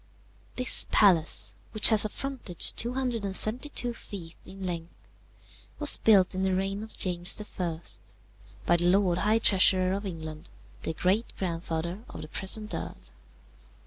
This 0.55 0.87
palace, 0.89 1.55
which 1.73 1.89
has 1.89 2.03
a 2.03 2.09
frontage 2.09 2.73
272 2.73 3.93
feet 3.93 4.35
in 4.47 4.65
length, 4.65 4.95
was 5.77 5.97
built 5.97 6.33
in 6.33 6.41
the 6.41 6.55
reign 6.55 6.81
of 6.81 6.97
James 6.97 7.39
I. 7.59 7.77
by 8.65 8.77
the 8.77 8.85
Lord 8.85 9.19
High 9.19 9.37
Treasurer 9.37 9.93
of 9.93 10.07
England, 10.07 10.49
the 10.81 10.93
great 10.95 11.31
grandfather 11.37 12.03
of 12.09 12.23
the 12.23 12.27
present 12.27 12.73
earl. 12.73 12.97